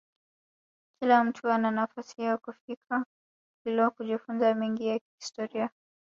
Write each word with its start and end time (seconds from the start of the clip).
Kila 0.99 1.23
mtu 1.23 1.49
ana 1.49 1.71
nafasi 1.71 2.21
ya 2.21 2.37
kufika 2.37 3.05
kilwa 3.65 3.89
kujifunza 3.89 4.55
mengi 4.55 4.87
ya 4.87 4.99
kihistoria 4.99 5.69